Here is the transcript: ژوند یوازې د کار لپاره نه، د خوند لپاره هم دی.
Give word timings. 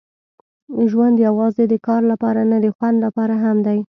ژوند 0.89 1.15
یوازې 1.27 1.63
د 1.69 1.73
کار 1.87 2.01
لپاره 2.11 2.41
نه، 2.51 2.57
د 2.63 2.67
خوند 2.75 2.97
لپاره 3.05 3.35
هم 3.43 3.57
دی. 3.65 3.77